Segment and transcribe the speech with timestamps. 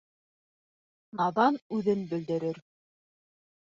[1.21, 2.63] Наҙан үҙен бөлдөрөр.